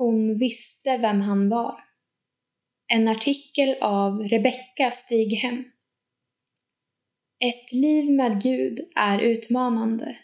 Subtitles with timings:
[0.00, 1.80] Hon visste vem han var.
[2.92, 5.64] En artikel av Rebecka Stighem.
[7.44, 10.16] Ett liv med Gud är utmanande.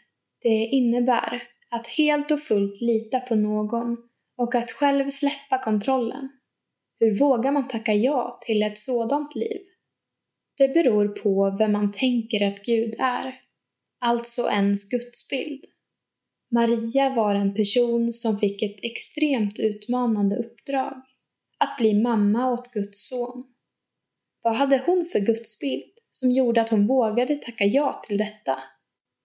[0.42, 3.96] Det innebär att helt och fullt lita på någon
[4.38, 6.28] och att själv släppa kontrollen.
[7.00, 9.60] Hur vågar man tacka ja till ett sådant liv?
[10.58, 13.40] Det beror på vem man tänker att Gud är,
[14.00, 15.75] alltså ens gudsbild.
[16.54, 21.02] Maria var en person som fick ett extremt utmanande uppdrag,
[21.58, 23.44] att bli mamma åt Guds son.
[24.42, 28.58] Vad hade hon för gudsbild som gjorde att hon vågade tacka ja till detta?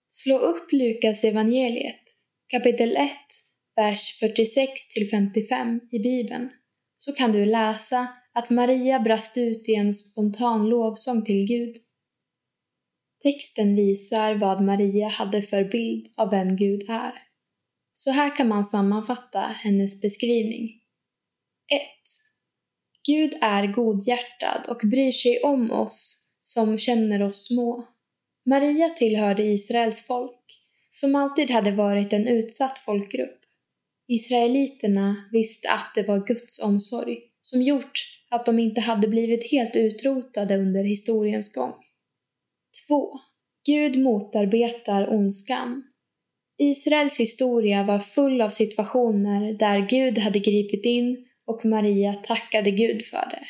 [0.09, 2.03] Slå upp Lukas evangeliet,
[2.47, 3.11] kapitel 1,
[3.75, 4.71] vers 46
[5.11, 6.49] 55 i Bibeln,
[6.97, 11.75] så kan du läsa att Maria brast ut i en spontan lovsång till Gud.
[13.23, 17.13] Texten visar vad Maria hade för bild av vem Gud är.
[17.93, 20.69] Så här kan man sammanfatta hennes beskrivning.
[21.73, 21.81] 1.
[23.07, 27.87] Gud är godhjärtad och bryr sig om oss som känner oss små.
[28.45, 30.45] Maria tillhörde Israels folk,
[30.91, 33.39] som alltid hade varit en utsatt folkgrupp.
[34.07, 39.75] Israeliterna visste att det var Guds omsorg som gjort att de inte hade blivit helt
[39.75, 41.73] utrotade under historiens gång.
[42.91, 43.19] 2.
[43.65, 45.83] Gud motarbetar ondskan.
[46.57, 53.05] Israels historia var full av situationer där Gud hade gripit in och Maria tackade Gud
[53.05, 53.45] för det.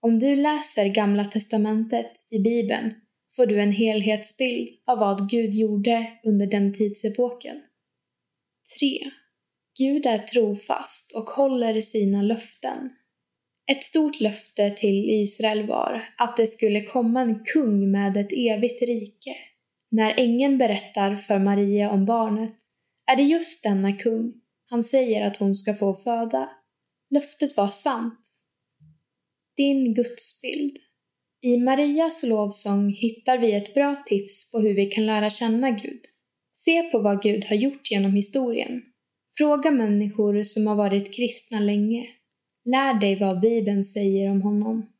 [0.00, 2.94] Om du läser Gamla testamentet i Bibeln
[3.36, 7.56] får du en helhetsbild av vad Gud gjorde under den tidsepoken.
[8.80, 9.10] 3.
[9.78, 12.90] Gud är trofast och håller sina löften.
[13.70, 18.82] Ett stort löfte till Israel var att det skulle komma en kung med ett evigt
[18.82, 19.36] rike.
[19.90, 22.56] När ängeln berättar för Maria om barnet
[23.06, 24.32] är det just denna kung
[24.70, 26.48] han säger att hon ska få föda.
[27.10, 28.20] Löftet var sant.
[29.56, 30.76] Din gudsbild.
[31.42, 36.00] I Marias lovsång hittar vi ett bra tips på hur vi kan lära känna Gud.
[36.52, 38.82] Se på vad Gud har gjort genom historien.
[39.38, 42.06] Fråga människor som har varit kristna länge.
[42.64, 44.90] Lär dig vad Bibeln säger om honom.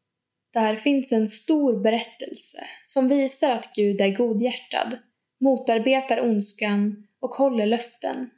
[0.52, 4.98] Där finns en stor berättelse som visar att Gud är godhjärtad,
[5.40, 8.30] motarbetar ondskan och håller löften.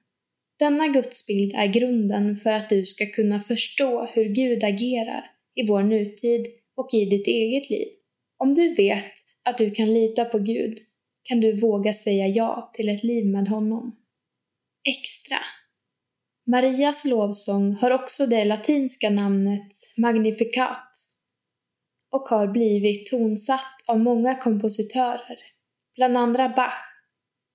[0.59, 5.82] Denna gudsbild är grunden för att du ska kunna förstå hur Gud agerar i vår
[5.82, 7.88] nutid och i ditt eget liv.
[8.38, 9.12] Om du vet
[9.44, 10.78] att du kan lita på Gud
[11.22, 13.97] kan du våga säga ja till ett liv med honom.
[14.88, 15.38] Extra
[16.49, 20.93] Marias lovsång har också det latinska namnet Magnificat
[22.12, 25.39] och har blivit tonsatt av många kompositörer,
[25.95, 26.75] bland andra Bach.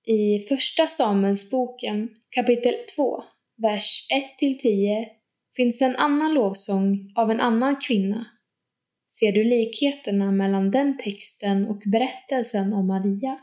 [0.06, 3.22] I Första Samuelsboken kapitel 2,
[3.62, 4.06] vers
[4.40, 5.04] 1-10
[5.56, 8.26] finns en annan lovsång av en annan kvinna.
[9.08, 13.38] Ser du likheterna mellan den texten och berättelsen om Maria?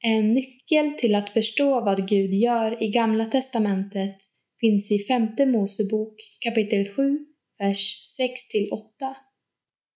[0.00, 4.16] En nyckel till att förstå vad Gud gör i Gamla testamentet
[4.60, 7.18] finns i Femte Mosebok kapitel 7,
[7.58, 7.96] vers
[9.00, 9.14] 6-8.